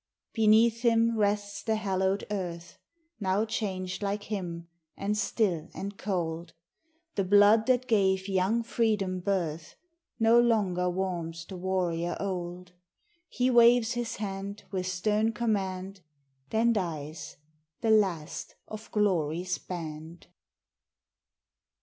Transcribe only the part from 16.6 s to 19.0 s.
dies, the last of